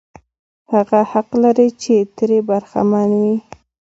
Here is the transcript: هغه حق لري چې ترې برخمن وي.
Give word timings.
هغه 0.73 0.99
حق 1.11 1.29
لري 1.43 1.69
چې 1.81 1.95
ترې 2.15 2.39
برخمن 2.49 3.09
وي. 3.21 3.35